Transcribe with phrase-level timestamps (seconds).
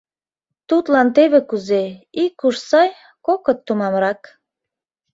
[0.69, 1.83] Тудлан теве кузе:
[2.23, 2.89] ик уш сай,
[3.25, 4.21] кокыт томамрак...»